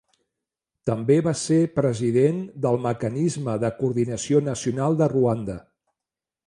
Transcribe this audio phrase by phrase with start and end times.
[0.89, 5.63] També va ser president del Mecanisme de Coordinació Nacional de Ruanda.